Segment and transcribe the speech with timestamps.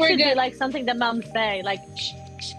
[0.00, 2.52] like it should be like something the mom say, like shh, shh.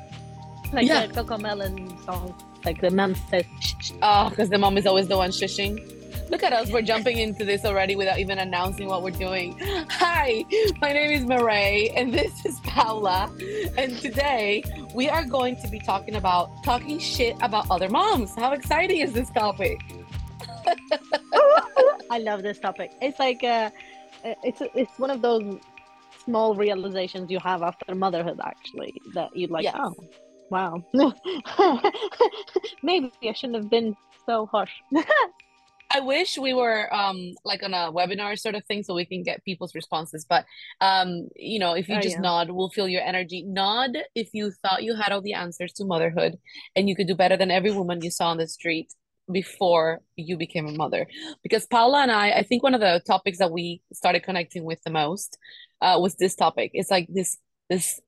[0.74, 1.08] like Yeah.
[1.08, 2.36] the CoComelon song.
[2.66, 3.92] Like the mom says, shh, shh.
[4.02, 5.94] Oh, because the mom is always the one shushing.
[6.30, 9.58] Look at us, we're jumping into this already without even announcing what we're doing.
[9.90, 10.44] Hi,
[10.82, 13.32] my name is Marae, and this is Paula.
[13.78, 14.62] And today
[14.94, 18.36] we are going to be talking about talking shit about other moms.
[18.36, 19.80] How exciting is this topic?
[22.12, 22.92] I love this topic.
[23.02, 23.70] It's like uh,
[24.44, 25.60] it's it's one of those
[26.28, 29.64] small realizations you have after motherhood, actually, that you'd like.
[29.64, 29.78] Yes.
[29.80, 29.94] Oh,
[30.50, 30.84] wow.
[32.84, 33.96] Maybe I shouldn't have been
[34.26, 34.72] so harsh.
[35.90, 39.24] I wish we were um like on a webinar sort of thing so we can
[39.24, 40.26] get people's responses.
[40.30, 40.44] But
[40.82, 42.22] um, you know, if you Oh, just yeah.
[42.22, 43.44] nod, we'll feel your energy.
[43.48, 46.34] Nod if you thought you had all the answers to motherhood
[46.76, 48.90] and you could do better than every woman you saw on the street
[49.32, 51.08] before you became a mother.
[51.44, 54.82] Because Paula and I, I think one of the topics that we started connecting with
[54.84, 55.38] the most
[55.82, 56.72] uh was this topic.
[56.74, 57.38] It's like this
[57.70, 58.00] this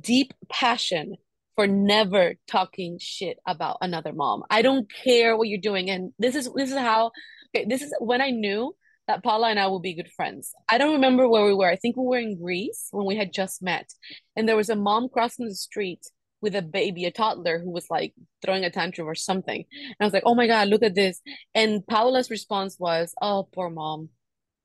[0.00, 1.16] deep passion
[1.54, 4.42] for never talking shit about another mom.
[4.50, 5.90] I don't care what you're doing.
[5.90, 7.12] And this is this is how
[7.54, 8.74] okay, this is when I knew
[9.06, 10.52] that Paula and I would be good friends.
[10.68, 11.68] I don't remember where we were.
[11.68, 13.88] I think we were in Greece when we had just met.
[14.34, 16.00] And there was a mom crossing the street
[16.40, 19.64] with a baby, a toddler who was like throwing a tantrum or something.
[19.72, 21.20] And I was like, "Oh my God, look at this."
[21.54, 24.10] And Paula's response was, "Oh, poor mom."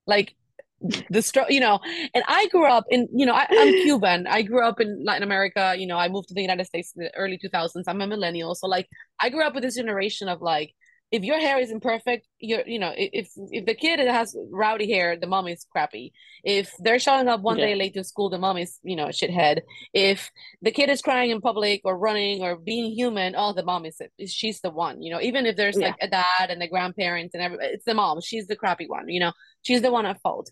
[0.07, 0.35] Like
[0.81, 1.79] the stro you know
[2.15, 5.21] and i grew up in you know I, i'm cuban i grew up in latin
[5.21, 8.07] america you know i moved to the united states in the early 2000s i'm a
[8.07, 8.87] millennial so like
[9.19, 10.73] i grew up with this generation of like
[11.11, 15.17] if your hair isn't perfect you're you know if if the kid has rowdy hair
[15.17, 18.57] the mom is crappy if they're showing up one day late to school the mom
[18.57, 19.59] is you know a shithead
[19.93, 23.85] if the kid is crying in public or running or being human oh the mom
[23.85, 25.87] is is- she's the one you know even if there's Yeah.
[25.87, 29.07] like a dad and the grandparents and everybody it's the mom she's the crappy one
[29.09, 29.33] you know
[29.63, 30.49] she's the one at fault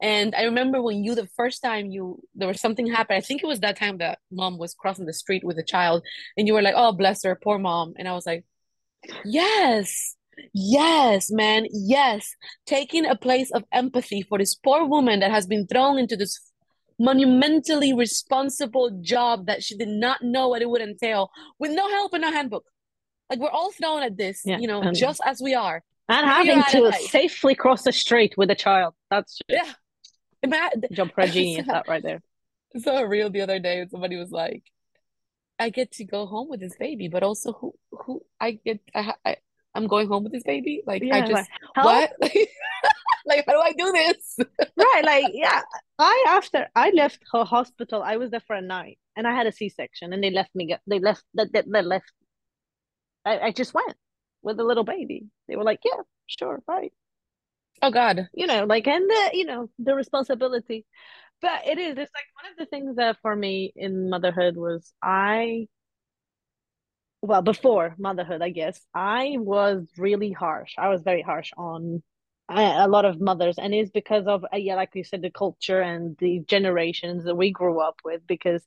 [0.00, 3.18] and I remember when you, the first time you, there was something happened.
[3.18, 6.02] I think it was that time that mom was crossing the street with a child,
[6.36, 8.44] and you were like, "Oh, bless her, poor mom." And I was like,
[9.24, 10.16] "Yes,
[10.52, 12.34] yes, man, yes."
[12.66, 16.38] Taking a place of empathy for this poor woman that has been thrown into this
[16.98, 22.14] monumentally responsible job that she did not know what it would entail, with no help
[22.14, 22.64] in a handbook.
[23.28, 25.82] Like we're all thrown at this, Yeah, you know, just as we are.
[26.08, 28.94] And you're having to safely cross the street with a child.
[29.10, 29.72] That's just Yeah.
[30.42, 30.70] Ima-
[31.16, 32.20] a genius, that right there.
[32.86, 34.62] A reel the other day somebody was like,
[35.62, 39.14] I get to go home with this baby, but also who who I get I,
[39.24, 39.36] I
[39.74, 40.82] I'm going home with this baby?
[40.86, 42.12] Like I just like, what?
[43.24, 44.36] Like how do I do this?
[44.76, 45.62] right like yeah
[45.98, 49.46] i after i left her hospital i was there for a night and i had
[49.46, 52.12] a c-section and they left me they left that they, they left
[53.24, 53.94] I, I just went
[54.42, 56.92] with a little baby they were like yeah sure right
[57.82, 58.28] Oh God.
[58.32, 60.86] you know like and the you know the responsibility.
[61.42, 64.92] But it is it's like one of the things that for me in motherhood was
[65.02, 65.68] i
[67.20, 70.74] well before motherhood i guess i was really harsh.
[70.78, 72.02] I was very harsh on
[72.50, 73.58] a a lot of mothers.
[73.58, 77.36] And it's because of uh, yeah like you said the culture and the generations that
[77.36, 78.62] we grew up with because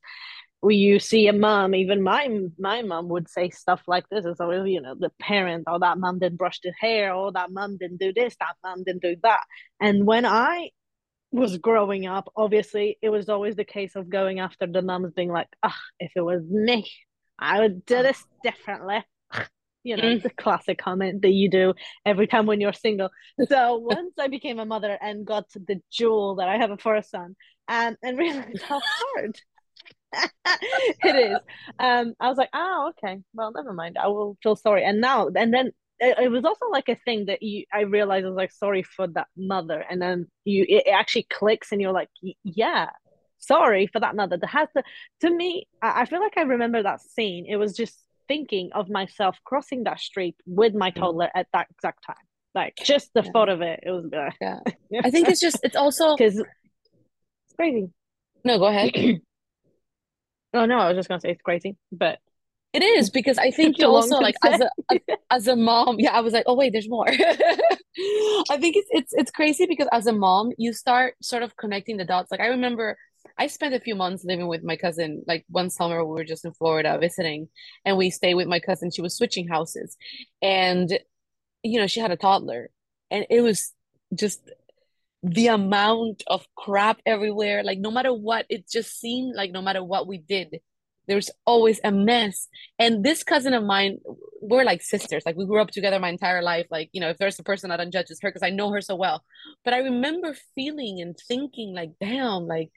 [0.68, 2.28] you see a mom even my
[2.58, 4.24] my mom would say stuff like this.
[4.24, 7.12] It's always you know the parent oh that mom didn't brush the hair.
[7.12, 8.36] Oh that mom didn't do this.
[8.40, 9.42] That mom didn't do that.
[9.80, 10.70] And when i
[11.32, 15.28] was growing up obviously it was always the case of going after the moms being
[15.30, 16.88] like ah if it was me
[17.38, 19.04] i would do this differently.
[19.82, 20.22] You know Mm.
[20.22, 21.74] the classic comment that you do
[22.04, 23.10] every time when you're single.
[23.48, 27.02] So once i became a mother and got the jewel that i have for a
[27.02, 27.36] son
[27.68, 29.36] and and realized how hard
[31.04, 31.38] it is.
[31.78, 33.20] Um i was like oh okay.
[33.34, 33.96] Well never mind.
[34.00, 34.84] I will feel sorry.
[34.84, 38.26] And now and then it, it was also like a thing that you i realized
[38.26, 39.84] I was like sorry for that mother.
[39.88, 42.10] And then you it actually clicks and you're like
[42.44, 42.90] yeah
[43.38, 44.36] sorry for that mother.
[44.36, 44.82] That has to
[45.22, 47.46] to me I, I feel like i remember that scene.
[47.48, 47.98] It was just
[48.28, 50.96] thinking of myself crossing that street with my mm.
[50.96, 52.16] toddler at that exact time.
[52.54, 53.30] Like just the Yeah.
[53.32, 54.60] thought of it it was uh, Yeah.
[55.04, 57.90] I think it's just it's also because it's crazy.
[58.44, 58.92] No, go ahead.
[60.54, 62.18] oh no i was just gonna say it's crazy but
[62.72, 64.98] It is because I think long also like as a as,
[65.36, 67.08] as a mom, yeah, I was like, oh wait, there's more.
[68.52, 71.96] I think it's it's it's crazy because as a mom, you start sort of connecting
[71.96, 72.30] the dots.
[72.30, 72.96] Like I remember
[73.38, 75.22] I spent a few months living with my cousin.
[75.26, 77.48] Like one summer we were just in Florida visiting
[77.84, 78.90] and we stayed with my cousin.
[78.90, 79.96] She was switching houses
[80.42, 80.88] and
[81.62, 82.70] you know, she had a toddler
[83.10, 83.72] and it was
[84.14, 84.40] just
[85.26, 87.64] the amount of crap everywhere.
[87.64, 90.60] Like no matter what, it just seemed like no matter what we did,
[91.08, 92.48] there's always a mess.
[92.78, 93.98] And this cousin of mine,
[94.40, 95.24] we're like sisters.
[95.26, 96.66] Like we grew up together my entire life.
[96.70, 98.94] Like, you know, if there's a person that unjudges her because I know her so
[98.94, 99.24] well.
[99.64, 102.70] But I remember feeling and thinking like, damn, like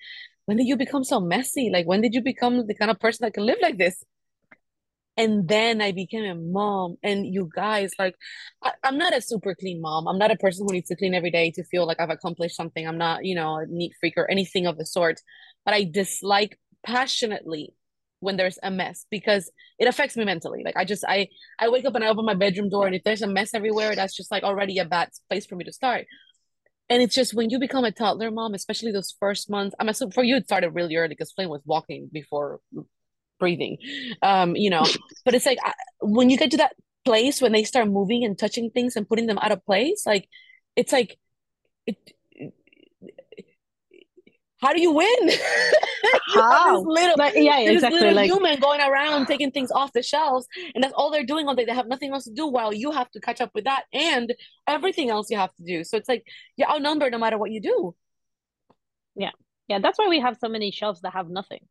[0.45, 1.69] when did you become so messy?
[1.71, 4.03] Like, when did you become the kind of person that can live like this?
[5.19, 6.95] And then I became a mom.
[7.03, 8.15] And you guys, like,
[8.63, 10.07] I, am not a super clean mom.
[10.07, 12.55] I'm not a person who needs to clean every day to feel like I've accomplished
[12.55, 12.87] something.
[12.87, 15.19] I'm not, you know, a neat freak or anything of the sort.
[15.65, 17.75] But I dislike passionately
[18.21, 20.61] when there's a mess because it affects me mentally.
[20.63, 21.27] Like I just I
[21.59, 23.95] I wake up and I open my bedroom door and if there's a mess everywhere,
[23.95, 26.05] that's just like already a bad place for me to start
[26.89, 29.75] and it's just when you become a toddler mom, especially those first months.
[29.79, 32.59] I'm assuming for you it started really early because Flynn was walking before
[33.39, 33.77] breathing,
[34.21, 34.85] um, you know.
[35.25, 35.59] but it's like
[36.01, 36.75] when you get to that
[37.05, 40.27] place when they start moving and touching things and putting them out of place, like
[40.75, 41.17] it's like
[41.85, 41.97] it
[44.61, 45.31] how do you win?
[46.33, 46.81] How?
[46.81, 47.99] little, like, yeah, exactly.
[47.99, 51.47] Little like human going around taking things off the shelves, and that's all they're doing
[51.47, 51.65] all day.
[51.65, 54.33] They have nothing else to do while you have to catch up with that and
[54.67, 55.83] everything else you have to do.
[55.83, 56.25] So it's like
[56.57, 57.95] you're outnumbered no matter what you do.
[59.15, 59.31] Yeah,
[59.67, 59.79] yeah.
[59.79, 61.61] That's why we have so many shelves that have nothing.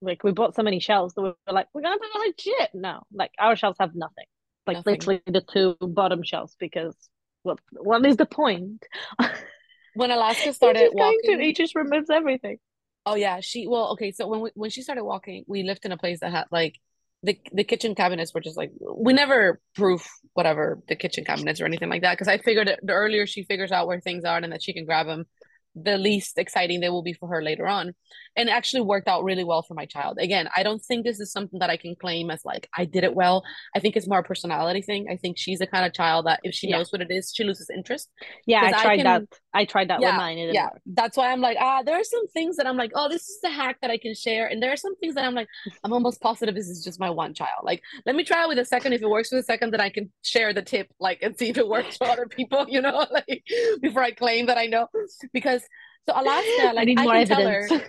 [0.00, 2.70] Like we bought so many shelves that we were like, we're gonna put legit shit.
[2.74, 4.26] No, like our shelves have nothing.
[4.66, 4.94] Like nothing.
[4.94, 6.94] literally the two bottom shelves because
[7.42, 8.84] what what is the point?
[9.94, 12.58] when Alaska started walking, to, he just removes everything.
[13.06, 14.12] Oh yeah, she well okay.
[14.12, 16.74] So when we, when she started walking, we lived in a place that had like
[17.22, 21.64] the the kitchen cabinets were just like we never proof whatever the kitchen cabinets or
[21.64, 24.52] anything like that because I figured the earlier she figures out where things are and
[24.52, 25.24] that she can grab them,
[25.76, 27.94] the least exciting they will be for her later on.
[28.34, 30.18] And actually worked out really well for my child.
[30.20, 33.04] Again i don't think this is something that i can claim as like i did
[33.04, 33.44] it well.
[33.74, 35.06] I think it's more a personality thing.
[35.10, 36.78] I think she's the kind of child that if she yeah.
[36.78, 38.10] knows what it is she loses interest.
[38.46, 39.22] Yeah i tried I can, that.
[39.52, 40.68] I tried that yeah, with mine yeah.
[40.86, 43.38] that's why i'm like ah there are some things that i'm like oh this is
[43.42, 44.46] the hack that i can share.
[44.46, 45.48] And there are some things that i'm like
[45.84, 47.62] i'm almost positive this is just my one child.
[47.62, 48.92] Like let me try it with a second.
[48.92, 51.48] If it works with a second then i can share the tip like and see
[51.48, 53.42] if it works for other people you know like
[53.80, 54.88] before i claim that i know.
[55.32, 55.62] Because
[56.08, 57.68] so Alaska, like I, need more I can evidence.
[57.68, 57.84] tell her,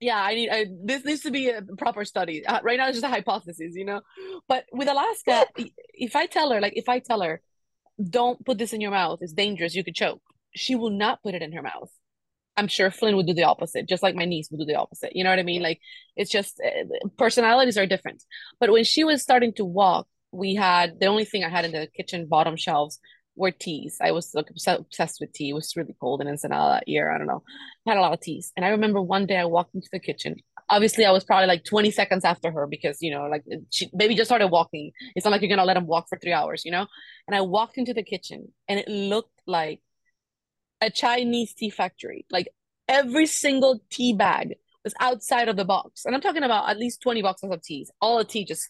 [0.00, 2.46] yeah, I need I, this needs to be a proper study.
[2.46, 4.00] Uh, right now, it's just a hypothesis, you know.
[4.48, 5.46] But with Alaska,
[5.94, 7.40] if I tell her, like, if I tell her,
[7.98, 10.22] don't put this in your mouth, it's dangerous, you could choke.
[10.54, 11.90] She will not put it in her mouth.
[12.56, 15.14] I'm sure Flynn would do the opposite, just like my niece would do the opposite.
[15.14, 15.62] You know what I mean?
[15.62, 15.80] Like,
[16.16, 16.84] it's just uh,
[17.16, 18.24] personalities are different.
[18.58, 21.72] But when she was starting to walk, we had the only thing I had in
[21.72, 22.98] the kitchen bottom shelves
[23.38, 23.98] were teas.
[24.02, 25.50] I was like obsessed with tea.
[25.50, 27.10] It was really cold in Ensenada that year.
[27.10, 27.42] I don't know.
[27.86, 28.52] I had a lot of teas.
[28.56, 30.36] And I remember one day I walked into the kitchen.
[30.68, 33.88] Obviously, I was probably like 20 seconds after her because, you know, like uh, she
[33.94, 34.90] maybe just started walking.
[35.14, 36.86] It's not like you're gonna let him walk for three hours, you know?
[37.26, 39.80] And I walked into the kitchen and it looked like
[40.80, 42.26] a Chinese tea factory.
[42.30, 42.48] Like
[42.88, 46.04] every single tea bag was outside of the box.
[46.04, 47.90] And I'm talking about at least 20 boxes of teas.
[48.00, 48.68] All the tea just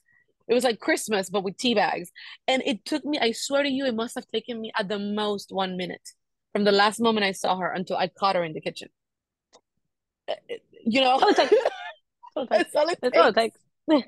[0.49, 2.11] it was like Christmas, but with tea bags.
[2.47, 4.99] And it took me, I swear to you, it must have taken me at the
[4.99, 6.09] most one minute
[6.53, 8.89] from the last moment I saw her until I caught her in the kitchen.
[10.29, 10.35] Uh,
[10.85, 11.39] you know, it's
[12.37, 13.17] like, that's all it takes.
[13.19, 13.59] All it takes.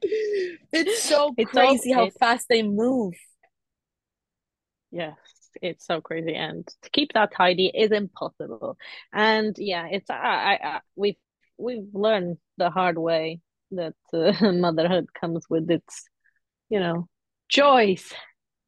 [0.72, 3.14] it's so it's crazy how fast they move.
[4.90, 5.16] Yes,
[5.62, 8.76] it's so crazy, and to keep that tidy is impossible.
[9.12, 11.16] And yeah, it's I, I, I we've
[11.56, 16.09] we've learned the hard way that uh, motherhood comes with its
[16.70, 17.08] you know,
[17.48, 18.12] joys,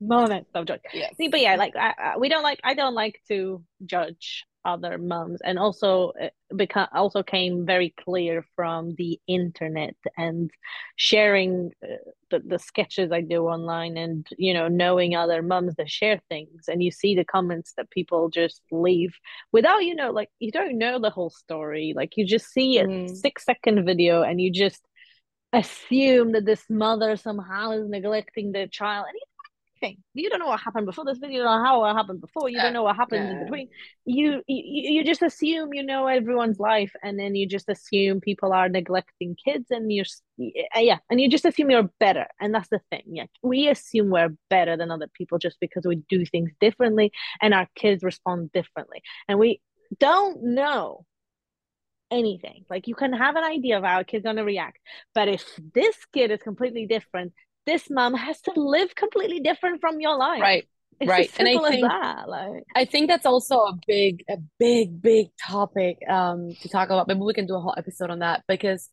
[0.01, 0.79] moments of joy.
[0.93, 1.17] Yes.
[1.17, 2.61] See, but yeah, like I, I, we don't like.
[2.65, 8.45] I don't like to judge other moms, and also uh, because also came very clear
[8.55, 10.51] from the internet and
[10.97, 11.97] sharing uh,
[12.31, 16.65] the the sketches I do online, and you know, knowing other moms that share things,
[16.69, 19.15] and you see the comments that people just leave
[19.53, 21.93] without you know, like you don't know the whole story.
[21.97, 23.17] Like you just see a mm.
[23.17, 24.83] six second video, and you just
[25.53, 29.07] assume that this mother somehow is neglecting the child.
[29.09, 32.49] And you don't know what happened before this video or how it happened before.
[32.49, 33.33] You don't know what happened yeah.
[33.33, 33.69] in between.
[34.05, 38.53] You, you you just assume you know everyone's life and then you just assume people
[38.53, 40.05] are neglecting kids and you're
[40.39, 42.27] yeah and you just assume you're better.
[42.41, 43.03] And that's the thing.
[43.07, 47.53] Yeah we assume we're better than other people just because we do things differently and
[47.53, 49.03] our kids respond differently.
[49.29, 49.61] And we
[49.99, 51.05] don't know
[52.13, 52.65] anything.
[52.71, 54.79] Like you can have an idea of how a kid's gonna react,
[55.15, 57.33] but if this kid is completely different,
[57.67, 60.43] this mom has to live completely different from your life.
[60.43, 60.69] Right.
[61.03, 61.31] It's right.
[61.39, 62.29] and I think that.
[62.29, 67.09] Like I think that's also a big, a big, big topic um to talk about.
[67.09, 68.89] Maybe we can do a whole episode on that because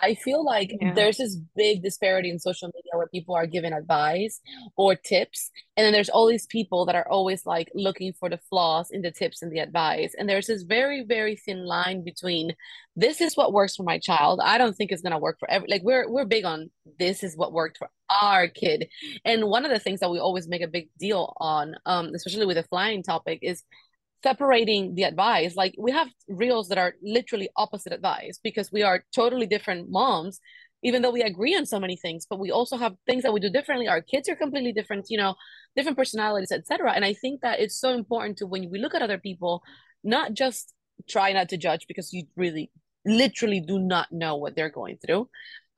[0.00, 0.94] I feel like yeah.
[0.94, 4.40] there's this big disparity in social media where people are giving advice
[4.76, 8.38] or tips, and then there's all these people that are always like looking for the
[8.48, 10.14] flaws in the tips and the advice.
[10.16, 12.54] And there's this very, very thin line between
[12.98, 14.40] this is what works for my child.
[14.42, 17.36] I don't think it's gonna work for every like we're we're big on this is
[17.36, 18.88] what worked for our kid.
[19.24, 22.44] And one of the things that we always make a big deal on, um, especially
[22.44, 23.62] with the flying topic, is
[24.24, 25.54] separating the advice.
[25.54, 30.40] Like we have reels that are literally opposite advice because we are totally different moms,
[30.82, 33.38] even though we agree on so many things, but we also have things that we
[33.38, 33.86] do differently.
[33.86, 35.36] Our kids are completely different, you know,
[35.76, 36.94] different personalities, etc.
[36.96, 39.62] And I think that it's so important to when we look at other people,
[40.02, 40.74] not just
[41.08, 42.72] try not to judge because you really
[43.04, 45.28] literally do not know what they're going through.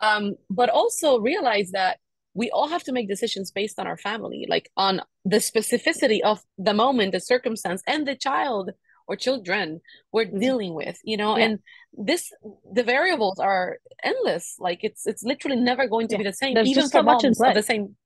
[0.00, 1.98] Um, but also realize that
[2.34, 6.40] we all have to make decisions based on our family, like on the specificity of
[6.58, 8.70] the moment, the circumstance, and the child
[9.10, 9.80] or children
[10.12, 10.38] we're mm-hmm.
[10.38, 11.44] dealing with, you know, yeah.
[11.44, 11.58] and
[11.92, 12.32] this
[12.72, 14.54] the variables are endless.
[14.58, 16.18] Like it's it's literally never going to yeah.
[16.18, 17.96] be the same, There's even for so moms much of the same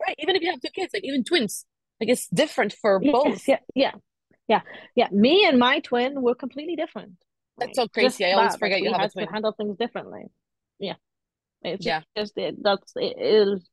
[0.00, 0.16] right.
[0.18, 1.66] Even if you have two kids, like even twins,
[2.00, 3.46] like it's different for yes, both.
[3.46, 3.92] Yeah, yeah,
[4.48, 4.60] yeah,
[4.96, 5.08] yeah.
[5.12, 7.12] Me and my twin were completely different.
[7.58, 8.08] That's so crazy.
[8.08, 9.26] Just I always that, forget like, you have a twin.
[9.26, 10.24] To handle things differently.
[10.78, 10.94] Yeah.
[11.62, 12.02] It's yeah.
[12.16, 13.68] just it, that's it is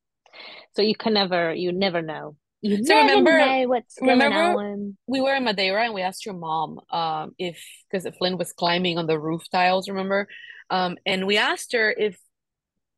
[0.74, 2.36] so you can never you never know.
[2.62, 6.36] You so never remember know what's remember we were in Madeira and we asked your
[6.36, 10.28] mom um if because Flynn was climbing on the roof tiles, remember?
[10.70, 12.18] Um and we asked her if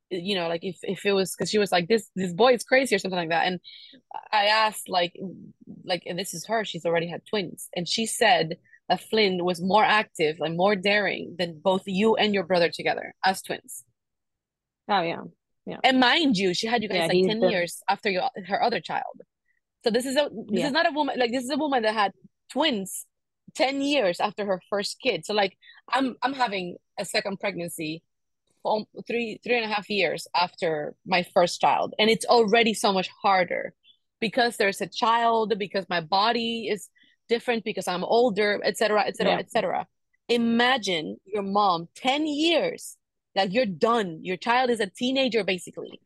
[0.09, 2.63] you know like if if it was because she was like this this boy is
[2.63, 3.59] crazy or something like that and
[4.31, 5.13] i asked like
[5.85, 8.57] like and this is her she's already had twins and she said
[8.89, 13.13] that flynn was more active and more daring than both you and your brother together
[13.25, 13.83] as twins
[14.87, 15.23] Oh yeah,
[15.65, 15.77] yeah.
[15.83, 18.61] And mind you, she had you guys Yeah, like 10 the years after your her
[18.61, 19.21] other child.
[19.83, 20.67] So this is a this yeah.
[20.67, 22.11] is not a woman like this is a woman that had
[22.51, 23.05] twins
[23.55, 25.25] 10 years after her first kid.
[25.25, 25.57] So like
[25.91, 28.03] I'm I'm having a second pregnancy
[29.07, 31.93] three three and a half years after my first child.
[31.99, 33.73] And it's already so much harder
[34.19, 36.89] because there's a child, because my body is
[37.29, 39.87] different, because I'm older, etc., etc., etc.
[40.29, 42.97] Imagine your mom 10 years
[43.35, 44.19] like you're done.
[44.21, 45.99] Your child is a teenager basically.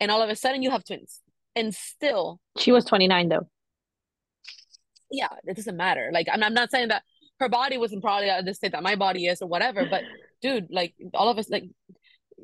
[0.00, 1.20] And all of a sudden you have twins.
[1.54, 3.48] And still She was 29 though.
[5.10, 6.10] yeah, it doesn't matter.
[6.12, 7.02] Like I'm, I'm not saying that
[7.40, 10.02] her body wasn't probably at the state that my body is or whatever, but
[10.40, 11.64] dude, like all of us like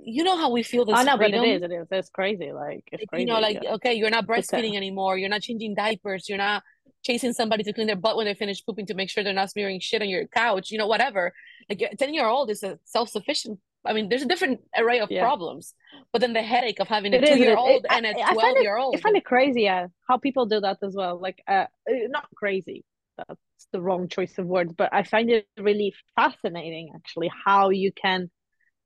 [0.00, 1.40] you know how we feel this Oh no, freedom?
[1.40, 1.86] but it is, it is.
[1.90, 2.52] It's crazy.
[2.52, 3.22] Like it's crazy.
[3.22, 3.74] you know, like yeah.
[3.74, 6.62] okay, you're not breastfeeding anymore, you're not changing diapers, you're not
[7.02, 9.50] chasing somebody to clean their butt when they finish pooping to make sure they're not
[9.50, 11.32] smearing shit on your couch, you know, whatever.
[11.68, 13.58] Like a 10 year old is a self-sufficient.
[13.84, 15.22] I mean, there's a different array of Yeah.
[15.22, 15.74] problems,
[16.12, 18.96] but then the headache of having a two year old and a 12 year old.
[18.96, 21.18] I find it crazy, yeah, how people do that as well.
[21.20, 22.84] Like, uh, uh, not crazy.
[23.16, 23.40] That's
[23.72, 28.30] the wrong choice of words, but I find it really fascinating, actually, how you can,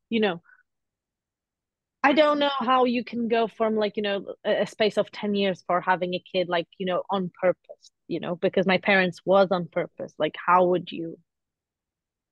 [0.09, 0.42] you know,
[2.04, 5.35] I don't know how you can go from like, you know, a, space of 10
[5.35, 9.21] years for having a kid, like, you know, on purpose, you know, because my parents
[9.25, 10.12] was on purpose.
[10.18, 11.18] Like, how would you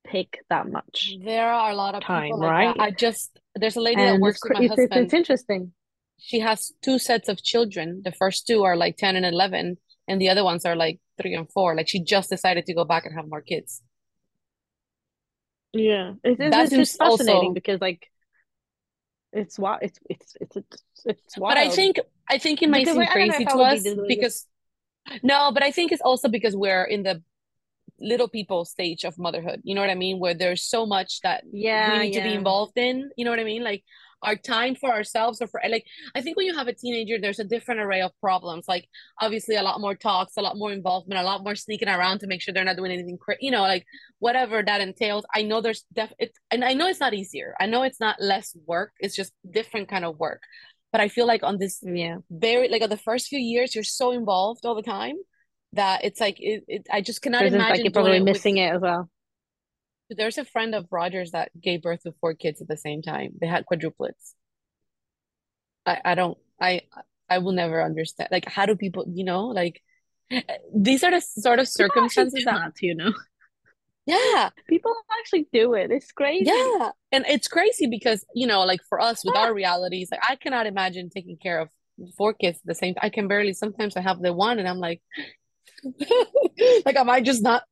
[0.05, 1.15] pick that much?
[1.25, 2.77] There are a lot of Time, people like right?
[2.77, 2.83] that.
[2.83, 5.05] I just, there's a lady that works with my it's, husband.
[5.05, 5.73] it's interesting.
[6.19, 8.03] She has two sets of children.
[8.05, 11.35] The first two are like 10 and 11, and the other ones are like three
[11.35, 11.77] and four.
[11.77, 13.83] Like she just decided to go back and have more kids.
[15.73, 18.09] Yeah, it, That it's just seems also- fascinating because like
[19.33, 19.81] it's wild.
[19.83, 21.55] It's it's it's it's, it's wild.
[21.55, 23.57] But I think I think it might Because, seem like, I don't know crazy to
[23.57, 24.47] would be us because
[25.23, 27.23] no, but I think it's also because we're in the
[27.99, 29.61] little people stage of motherhood.
[29.65, 30.19] You know what I mean?
[30.19, 33.11] Where there's so much that yeah, we need to be involved in.
[33.17, 33.63] You know what I mean?
[33.63, 33.85] Like
[34.23, 35.85] our time for ourselves or for like
[36.15, 38.67] I think when you have a teenager, there's a different array of problems.
[38.69, 38.87] Like
[39.21, 42.27] obviously a lot more talks, a lot more involvement, a lot more sneaking around to
[42.27, 43.85] make sure they're not doing anything cra- you know, like
[44.19, 45.25] whatever that entails.
[45.35, 47.55] I know there's def it's and I know it's not easier.
[47.61, 50.43] I know it's not less work, it's just different kind of work.
[50.93, 53.85] But I feel like on this Yeah, very like on the first few years, you're
[53.85, 55.17] so involved all the time
[55.73, 58.57] that it's like it, it I just cannot imagine like you're probably it with- missing
[58.59, 59.09] it as well.
[60.17, 63.33] There's a friend of Rogers that gave birth to four kids at the same time.
[63.40, 64.35] They had quadruplets.
[65.87, 66.83] I, I don't I
[67.29, 68.29] I will never understand.
[68.31, 69.83] Like how do people, you know, like
[70.75, 73.12] these are the sort of circumstances that that, you know.
[74.07, 75.90] yeah, People actually do it.
[75.90, 76.47] It's crazy.
[76.47, 76.90] yeah.
[77.12, 80.67] And it's crazy because, you know, like for us with our realities, like I cannot
[80.67, 81.69] imagine taking care of
[82.17, 83.02] four kids at the same time.
[83.05, 85.02] I can barely sometimes I have the one and I'm like
[86.85, 87.62] like am I just not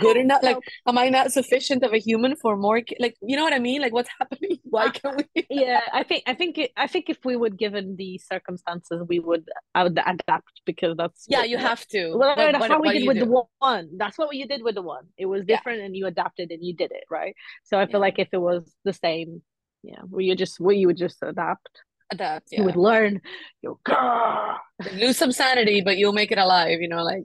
[0.00, 0.42] good enough?
[0.48, 3.58] Like am I not sufficient of a human for more like you know what I
[3.58, 3.80] mean?
[3.82, 4.58] Like what's happening?
[4.64, 7.96] Why can't we yeah, I think I think it, I think if we would given
[7.96, 9.44] the circumstances, we would
[9.74, 12.14] I would adapt because that's Yeah, what- you have to.
[12.16, 13.26] Well, What- that's what- how we did with do?
[13.26, 13.88] the one.
[13.96, 15.06] That's what you did with the one.
[15.16, 15.56] It was Yeah.
[15.56, 17.34] different, and you adapted and you did it right.
[17.64, 18.06] So I feel Yeah.
[18.08, 19.42] like if it was the same,
[19.82, 21.68] yeah, where you just where you would just adapt,
[22.10, 23.20] Adapt, you would learn.
[23.62, 24.54] You go.
[24.94, 27.24] lose some sanity, but you'll make it alive, you know, like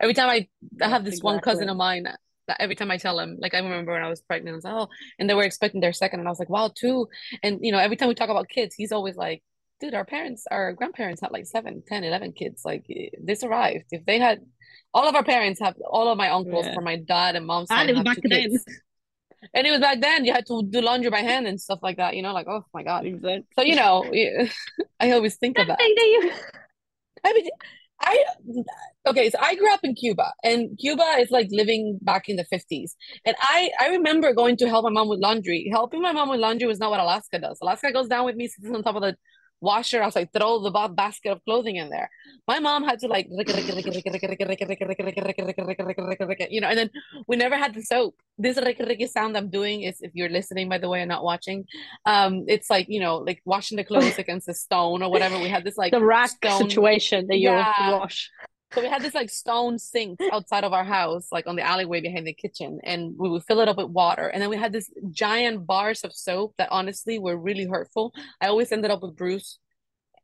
[0.00, 0.48] every time I
[0.82, 3.58] I have this one cousin of mine that every time I tell him, like I
[3.58, 4.88] remember when I was pregnant, I was like, oh,
[5.18, 7.08] and they were expecting their second, and I was like, wow, two.
[7.42, 9.42] And you know, every time we talk about kids, he's always like,
[9.80, 12.62] dude, our parents, our grandparents had like seven, 10, 11 kids.
[12.64, 13.84] Like eh, they survived.
[13.92, 14.40] If they had,
[14.92, 16.74] all of our parents have, all of my uncles Yeah.
[16.74, 18.50] from my dad and mom's ah, And it was back then.
[18.50, 18.64] kids.
[19.54, 21.96] And it was back then, you had to do laundry by hand and stuff like
[21.96, 23.06] that, you know, like, oh my God.
[23.06, 23.46] Exactly.
[23.58, 24.04] So, you know,
[25.00, 25.78] I always think of that.
[27.24, 27.48] I mean,
[28.02, 28.24] I
[29.06, 32.44] okay, so I grew up in Cuba, and Cuba is like living back in the
[32.44, 32.96] 50s.
[33.24, 35.68] And I I remember going to help my mom with laundry.
[35.70, 37.58] Helping my mom with laundry was not what Alaska does.
[37.62, 39.16] Alaska goes down with me, sits on top of the
[39.60, 40.02] washer.
[40.02, 42.10] I was like, throw the basket of clothing in there.
[42.48, 43.26] My mom had to like,
[46.50, 46.90] you know, and then
[47.28, 48.16] we never had the soap.
[48.38, 48.58] This
[49.12, 51.66] sound I'm doing is, if you're listening, by the way, and not watching,
[52.06, 55.38] um, it's like, you know, like washing the clothes against a stone or whatever.
[55.38, 57.98] We had this like the rack stone situation that you Yeah.
[57.98, 58.30] wash.
[58.72, 62.00] So we had this like stone sink outside of our house, like on the alleyway
[62.00, 64.28] behind the kitchen, and we would fill it up with water.
[64.28, 68.14] And then we had this giant bars of soap that honestly were really hurtful.
[68.40, 69.58] I always ended up with bruise.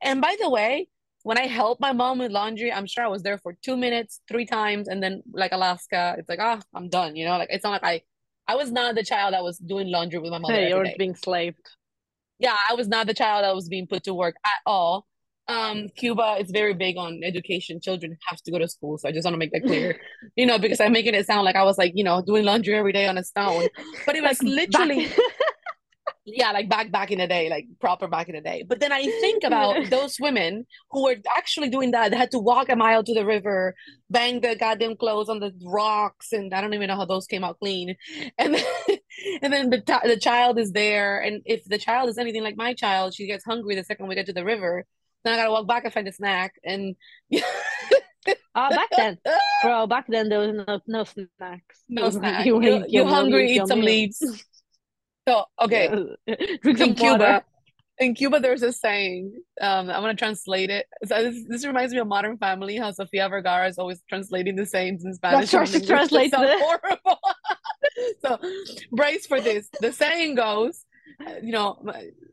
[0.02, 0.88] And by the way,
[1.22, 4.20] when I helped my mom with laundry, I'm sure I was there for two minutes,
[4.28, 7.38] three times, and then like Alaska, it's like, ah, I'm done, you know?
[7.38, 8.02] Like it's not like I
[8.52, 10.94] I was not the child that was doing laundry with my mother Hey, you're day.
[10.96, 11.68] being slaved.
[12.38, 15.04] Yeah, I was not the child that was being put to work at all.
[15.48, 17.80] Um, Cuba is very big on education.
[17.80, 20.00] Children have to go to school, so I just want to make that clear,
[20.36, 22.74] you know, because I'm making it sound like I was like, you know, doing laundry
[22.74, 23.68] every day on a stone,
[24.04, 25.08] but it was Like, literally,
[26.24, 28.64] yeah, like back back in the day, like proper back in the day.
[28.68, 32.10] But then I think about those women who were actually doing that.
[32.10, 33.74] They had to walk a mile to the river,
[34.10, 37.44] bang the goddamn clothes on the rocks, and I don't even know how those came
[37.44, 37.94] out clean.
[38.38, 38.64] And then,
[39.42, 42.56] and then the ti- the child is there, and if the child is anything like
[42.56, 44.84] my child, she gets hungry the second we get to the river.
[45.26, 46.94] Then I gotta walk back and find a snack, and
[48.54, 49.18] Ah, back then,
[49.62, 51.82] bro, back then there was no no snacks.
[51.88, 52.46] no snack.
[52.46, 53.50] You, You, you hungry?
[53.52, 53.86] Eat some meal.
[53.86, 54.44] leaves.
[55.28, 55.88] So okay,
[56.62, 57.44] Drink some in Cuba, water.
[57.98, 59.32] in Cuba, there's a saying.
[59.60, 60.86] Um, I'm gonna translate it.
[61.06, 64.64] So this, this reminds me of Modern Family, how Sofia Vergara is always translating the
[64.66, 66.60] sayings in Spanish sure and she translates it.
[66.60, 67.18] horrible.
[68.24, 68.38] so
[68.92, 69.68] brace for this.
[69.80, 70.84] The saying goes,
[71.42, 71.78] you know,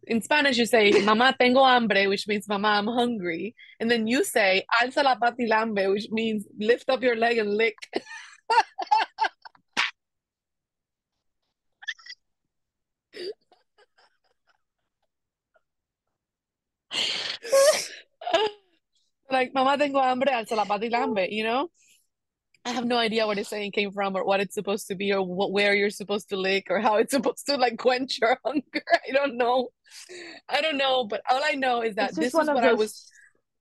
[0.08, 4.24] in Spanish you say "Mamá tengo hambre," which means "Mama, I'm hungry," and then you
[4.24, 7.76] say "Alza la pata y lambe," which means lift up your leg and lick.
[19.32, 21.28] like "Mamá tengo hambre," alza la pata y lambe.
[21.32, 21.69] You know.
[22.65, 25.12] I have no idea where the saying came from or what it's supposed to be
[25.12, 28.39] or what, where you're supposed to lick or how it's supposed to like quench your
[28.45, 28.84] hunger.
[29.08, 29.69] I don't know.
[30.47, 33.06] I don't know, but all I know is that this is what I was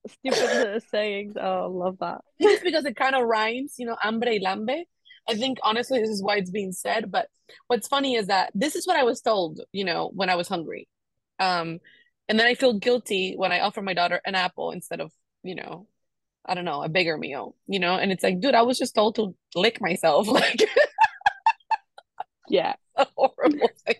[0.07, 1.35] stupid sayings.
[1.39, 2.21] Oh, I love that.
[2.41, 4.83] Just because it kind of rhymes, you know, hambre y lambe.
[5.27, 7.27] I think honestly this is why it's being said, but
[7.67, 10.47] what's funny is that this is what I was told, you know, when I was
[10.47, 10.87] hungry.
[11.39, 11.79] Um,
[12.27, 15.11] and then I feel guilty when I offer my daughter an apple instead of,
[15.43, 15.87] you know,
[16.45, 18.95] I don't know, a bigger meal, you know, and it's like, dude, I was just
[18.95, 20.27] told to lick myself.
[20.33, 20.61] Like
[22.49, 22.73] Yeah.
[22.95, 23.95] a horrible thing.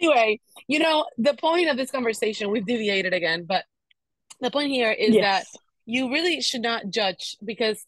[0.00, 3.64] Anyway, you know, the point of this conversation, we've deviated again, but
[4.40, 5.44] the point here is that
[5.86, 7.84] you really should not judge because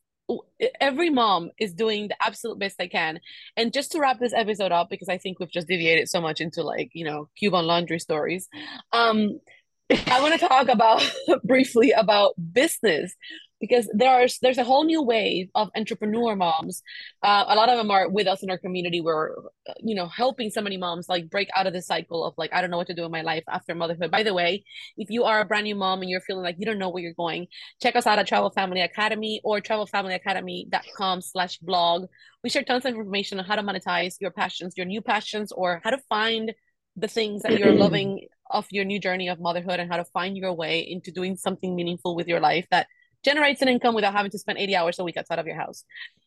[0.80, 3.20] every mom is doing the absolute best they can.
[3.56, 6.40] And just to wrap this episode up, because I think we've just deviated so much
[6.40, 8.48] into like, you know, Cuban laundry stories.
[8.92, 9.40] Um,
[9.90, 11.02] I want to talk about
[11.44, 13.14] briefly about business
[13.60, 16.82] because there's there's a whole new wave of entrepreneur moms.
[17.22, 19.00] Uh, a lot of them are with us in our community.
[19.00, 19.34] We're
[19.80, 22.60] you know helping so many moms like break out of the cycle of like I
[22.60, 24.10] don't know what to do in my life after motherhood.
[24.10, 24.64] By the way,
[24.96, 27.02] if you are a brand new mom and you're feeling like you don't know where
[27.02, 27.46] you're going,
[27.82, 32.06] check us out at Travel Family Academy or travelfamilyacademy.com slash blog.
[32.42, 35.80] We share tons of information on how to monetize your passions, your new passions, or
[35.84, 36.52] how to find
[36.96, 40.36] the things that you're loving of your new journey of motherhood and how to find
[40.36, 42.86] your way into doing something meaningful with your life that
[43.24, 45.84] generates an income without having to spend 80 hours a week outside of your house.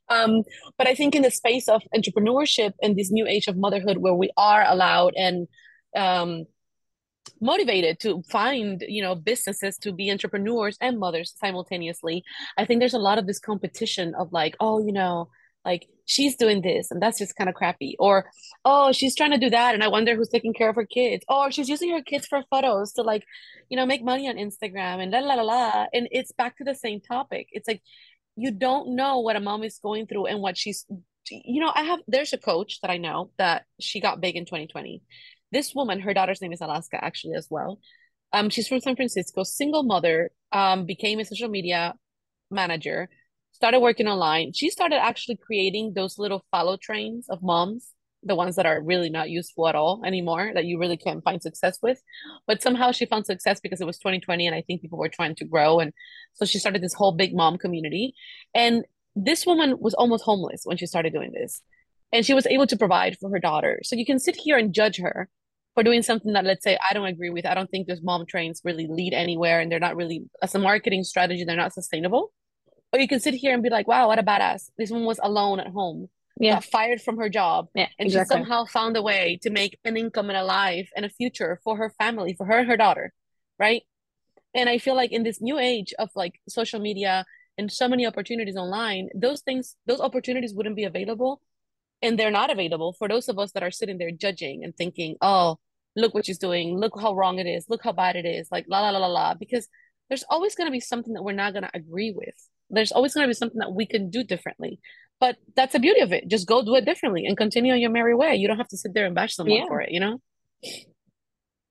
[0.10, 0.44] Um,
[0.78, 4.14] but I think in the space of entrepreneurship and this new age of motherhood where
[4.14, 5.48] we are allowed and
[5.96, 6.46] um,
[7.42, 12.24] motivated to find you know businesses to be entrepreneurs and mothers simultaneously
[12.58, 15.30] i think there's a lot of this competition of like oh you know
[15.68, 17.96] like she's doing this and that's just kind of crappy.
[18.00, 18.16] Or
[18.66, 21.24] oh she's trying to do that and i wonder who's taking care of her kids.
[21.28, 23.24] Or she's using her kids for photos to like
[23.70, 25.86] you know make money on instagram and la la la la.
[25.94, 27.48] And it's back to the same topic.
[27.52, 27.82] It's like
[28.38, 30.86] you don't know what a mom is going through and what she's
[31.30, 34.46] you know i have there's a coach that i know that she got big in
[34.46, 35.02] 2020
[35.52, 37.80] this woman her daughter's name is alaska actually as well.
[38.32, 41.96] Um she's from san francisco single mother um became a social media
[42.50, 43.10] manager
[43.58, 44.54] started working online.
[44.54, 47.92] She started actually creating those little follow trains of moms
[48.24, 51.42] the ones that are really not useful at all anymore that you really can't find
[51.42, 52.02] success with.
[52.46, 55.36] But somehow she found success because it was 2020 and i think people were trying
[55.36, 55.80] to grow.
[55.80, 55.94] And
[56.34, 58.14] so she started this whole big mom community.
[58.54, 61.62] And this woman was almost homeless when she started doing this.
[62.12, 63.80] And she was able to provide for her daughter.
[63.84, 65.30] So you can sit here and judge her
[65.74, 67.46] for doing something that let's say i don't agree with.
[67.46, 70.60] I don't think those mom trains really lead anywhere and they're not really as a
[70.60, 72.32] marketing strategy they're not sustainable
[72.98, 75.20] or you can sit here and be like wow what a badass this one was
[75.22, 76.56] alone at home yeah.
[76.56, 78.36] got fired from her job yeah, and exactly.
[78.36, 81.60] she somehow found a way to make an income and a life and a future
[81.64, 83.14] for her family for her and her daughter
[83.60, 83.84] right
[84.54, 87.24] and i feel like in this new age of like social media
[87.58, 91.42] and so many opportunities online those things those opportunities wouldn't be available
[92.02, 95.16] and they're not available for those of us that are sitting there judging and thinking
[95.22, 95.58] oh
[95.96, 98.66] look what she's doing look how wrong it is look how bad it is like
[98.68, 99.68] la la la la la because
[100.10, 102.36] there's always going to be something that we're not going to agree with
[102.70, 104.80] there's always going to be something that we can do differently.
[105.20, 106.28] But that's the beauty of it.
[106.28, 108.36] Just go do it differently and continue on your merry way.
[108.36, 109.66] You don't have to sit there and bash someone yeah.
[109.68, 110.20] for it you know?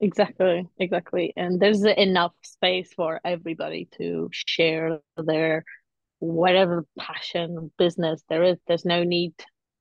[0.01, 1.33] Exactly exactly.
[1.37, 5.65] And there's enough space for everybody to share their
[6.19, 8.59] whatever passion business there is.
[8.67, 9.33] There's no need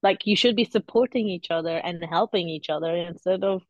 [0.04, 3.63] like you should be supporting each other and helping each other instead of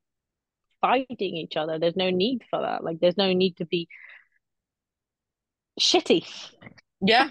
[0.82, 1.80] fighting each other.
[1.80, 2.84] There's no need for that.
[2.84, 3.88] Like there's no need to be
[5.80, 6.26] shitty
[7.02, 7.30] yeah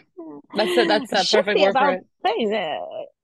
[0.55, 2.51] that's a, that's a perfect word for it things.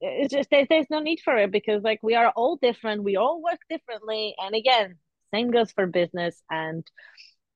[0.00, 3.03] It's just there's, there's no need for it because like we are all different.
[3.03, 4.96] We all work differently, and again,
[5.35, 6.87] same goes for business and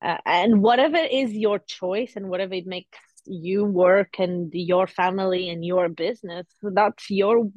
[0.01, 5.49] uh, and whatever is your choice and whatever it makes you work and your family
[5.49, 7.49] and your business, that's your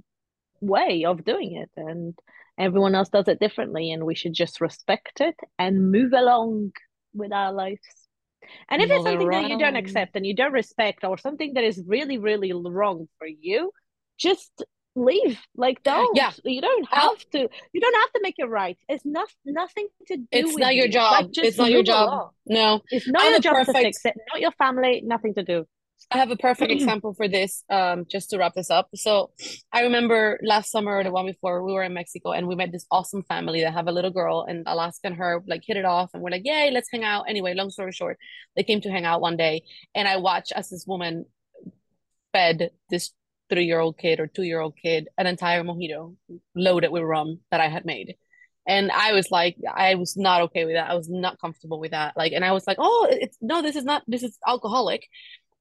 [0.61, 2.19] way of doing it, and
[2.59, 6.73] everyone else does it differently, and we should just respect it and move along
[7.15, 8.08] with our lives.
[8.69, 11.65] And if it's something that you don't accept and you don't respect, or something that
[11.65, 13.73] is really, really wrong for you,
[14.19, 14.65] just
[14.97, 15.39] leave.
[15.57, 16.17] Like, don't.
[16.17, 16.33] Yeah.
[16.45, 17.49] You don't have to.
[17.73, 18.77] You don't have to make it right.
[18.89, 20.27] It's not nothing to do.
[20.31, 20.93] It's not your you.
[20.93, 21.13] job.
[21.13, 22.09] Like, it's not your job.
[22.09, 22.31] along.
[22.47, 23.77] No, it's not your job perfect...
[23.77, 24.15] to fix it.
[24.33, 25.03] Not your family.
[25.05, 25.67] Nothing to do.
[26.11, 27.65] I have a perfect example for this.
[27.71, 28.89] Um, just to wrap this up.
[28.95, 29.31] So,
[29.73, 32.73] I remember last summer or the one before, we were in Mexico and we met
[32.73, 35.85] this awesome family that have a little girl, and Alaska and her like hit it
[35.85, 38.19] off, and we're like, "Yay, let's hang out." Anyway, long story short,
[38.57, 39.63] they came to hang out one day,
[39.95, 41.27] and I watched as this woman
[42.33, 43.13] fed this
[43.49, 46.15] three-year-old kid or two-year-old kid an entire mojito
[46.55, 48.17] loaded with rum that I had made.
[48.67, 50.91] And I was like, I was not okay with that.
[50.91, 52.15] I was not comfortable with that.
[52.19, 55.09] Like, and I was like, oh, it's no, this is not, this is alcoholic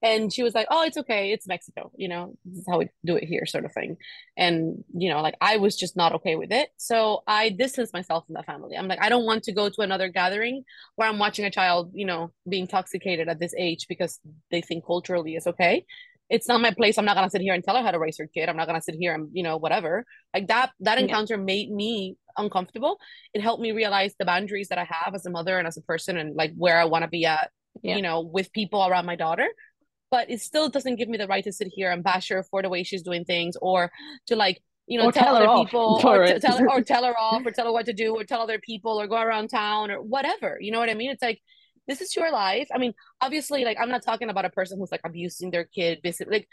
[0.02, 1.32] and she was like oh it's okay.
[1.32, 3.96] It's mexico you know this is how we do it here sort of thing.
[4.36, 6.70] And you know like i was just not okay with it.
[6.76, 8.76] So i distanced myself from that family.
[8.76, 10.64] I'm like i don't want to go to another gathering
[10.96, 14.86] where i'm watching a child you know be intoxicated at this age because they think
[14.86, 15.84] culturally is okay.
[16.30, 16.98] It's not my place.
[16.98, 18.50] I'm not going to sit here and tell her how to raise her kid.
[18.50, 20.04] I'm not going to sit here and you know whatever.
[20.34, 22.98] Like that that encounter made me uncomfortable.
[23.34, 25.82] It helped me realize the boundaries that i have as a mother and as a
[25.82, 27.50] person and like where i want to be at
[27.82, 27.96] yeah.
[27.96, 29.48] you know with people around my daughter
[30.10, 32.62] but it still doesn't give me the right to sit here and bash her for
[32.62, 33.90] the way she's doing things or
[34.26, 37.16] to like you know or tell, tell other people or, t- tell, or tell her
[37.18, 39.90] off or tell her what to do or tell other people or go around town
[39.90, 41.10] or whatever you know what i mean?
[41.10, 41.40] It's like
[41.86, 42.68] this is your life.
[42.74, 46.00] I mean obviously like i'm not talking about a person who's like abusing their kid
[46.02, 46.48] basically like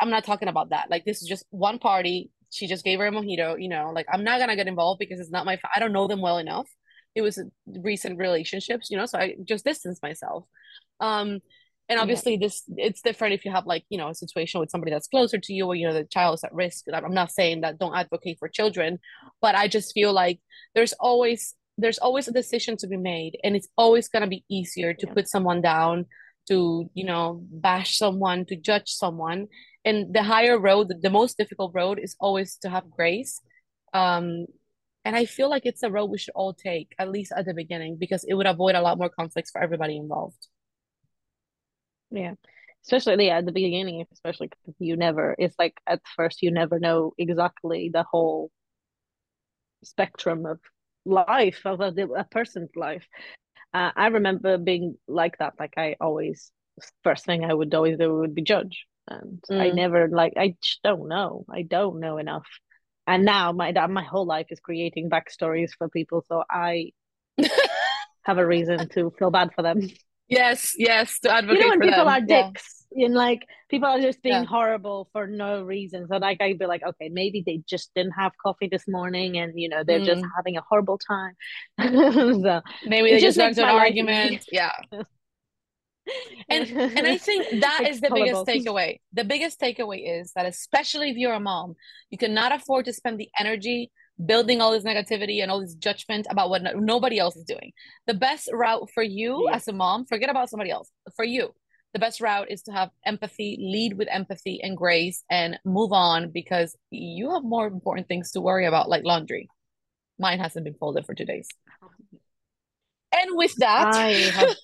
[0.00, 0.90] i'm not talking about that.
[0.90, 2.30] Like this is just one party.
[2.50, 3.90] She just gave her a mojito you know?
[3.94, 6.38] Like i'm not gonna get involved because it's not my i don't know them well
[6.38, 6.68] enough.
[7.14, 9.06] It was recent relationships you know?
[9.06, 10.44] So i just distance myself.
[11.00, 11.40] Um
[11.92, 12.38] and obviously yeah.
[12.40, 15.38] this it's different if you have like you know a situation with somebody that's closer
[15.38, 17.94] to you or you know the child is at risk i'm not saying that don't
[17.94, 18.98] advocate for children
[19.40, 20.40] but i just feel like
[20.74, 24.44] there's always there's always a decision to be made and it's always going to be
[24.48, 25.12] easier to yeah.
[25.12, 26.06] put someone down
[26.48, 29.46] to you know bash someone to judge someone
[29.84, 33.40] and the higher road the most difficult road is always to have grace
[33.92, 34.46] um
[35.04, 37.54] and i feel like it's a road we should all take at least at the
[37.54, 40.48] beginning because it would avoid a lot more conflicts for everybody involved
[42.12, 42.34] yeah.
[42.84, 46.78] Especially yeah, at the beginning, especially because you never it's like at first you never
[46.78, 48.50] know exactly the whole
[49.84, 50.58] spectrum of
[51.04, 53.06] life of a, a person's life.
[53.72, 55.54] Uh, I remember being like that.
[55.58, 56.50] Like I always
[57.04, 58.86] first thing I would always do would be judge.
[59.08, 59.60] And mm.
[59.60, 61.44] I never like I just don't know.
[61.48, 62.46] I don't know enough.
[63.06, 66.92] And now my my whole life is creating backstories for people, so I
[68.22, 69.80] have a reason to feel bad for them.
[70.32, 72.08] Yes, yes, to advocate you know when people them.
[72.08, 73.06] are dicks yeah.
[73.06, 74.44] and like people are just being yeah.
[74.44, 76.06] horrible for no reason.
[76.08, 79.52] So like I'd be like, okay, maybe they just didn't have coffee this morning and
[79.54, 80.06] you know they're mm.
[80.06, 81.34] just having a horrible time.
[81.80, 84.44] so maybe they just went to an argument.
[84.50, 84.72] yeah.
[86.48, 88.98] and and I think that is the biggest takeaway.
[89.12, 91.74] The biggest takeaway is that especially if you're a mom,
[92.10, 93.90] you cannot afford to spend the energy
[94.26, 97.72] building all this negativity and all this judgment about what no- nobody else is doing.
[98.06, 99.56] The best route for you Yeah.
[99.56, 100.90] as a mom, forget about somebody else.
[101.16, 101.54] For you,
[101.92, 106.30] the best route is to have empathy, lead with empathy and grace, and move on
[106.30, 109.48] because you have more important things to worry about, like laundry.
[110.18, 111.48] Mine hasn't been folded for two days.
[113.14, 114.56] And with that, I have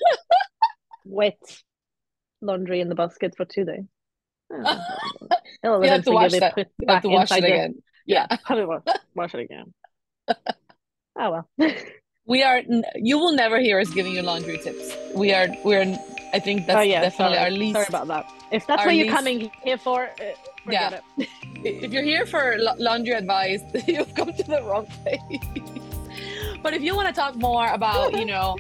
[1.04, 1.38] wet
[2.40, 3.84] laundry in the basket for two days.
[5.64, 6.56] Oh, you have to watch that.
[6.56, 7.82] You have to watch it again.
[8.08, 8.26] Yeah.
[8.44, 9.72] Probably watch, watch it again.
[11.20, 11.72] Oh well.
[12.26, 12.62] We are,
[12.94, 14.94] you will never hear us giving you laundry tips.
[15.16, 15.98] We are, we're,
[16.32, 17.44] I think that's oh yeah, definitely sorry.
[17.44, 17.74] our least.
[17.74, 18.30] Sorry about that.
[18.52, 20.14] If that's what you're coming here for, uh,
[20.62, 21.24] forget Yeah.
[21.24, 21.28] it.
[21.84, 25.42] If you're here for laundry advice, you've come to the wrong place.
[26.62, 28.56] but if you want to talk more about, you know,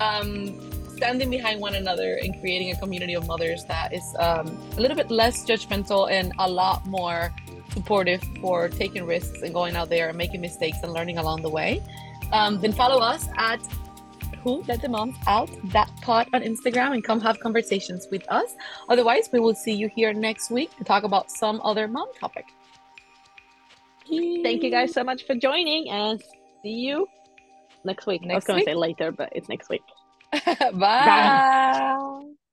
[0.00, 0.54] um,
[0.96, 4.46] standing behind one another and creating a community of mothers that is um,
[4.76, 7.32] a little bit less judgmental and a lot more
[7.72, 11.50] supportive for taking risks and going out there and making mistakes and learning along the
[11.50, 11.82] way,
[12.32, 13.60] um, then follow us at
[14.42, 18.54] who let the moms out that pod on Instagram and come have conversations with us.
[18.88, 22.46] Otherwise, we will see you here next week to talk about some other mom topic.
[24.08, 26.22] Thank you guys so much for joining, and
[26.62, 27.06] see you
[27.84, 28.22] next week.
[28.28, 29.82] I was going to say later, but it's next week.
[30.74, 32.34] Bye.